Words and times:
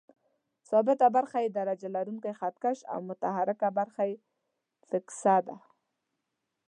ثابته 0.69 1.07
برخه 1.17 1.37
یې 1.43 1.49
درجه 1.57 1.87
لرونکی 1.95 2.33
خط 2.39 2.55
کش 2.63 2.79
او 2.93 2.99
متحرکه 3.09 3.67
برخه 3.79 4.03
یې 4.09 4.15
فکسه 4.89 5.35
ده. 5.47 5.55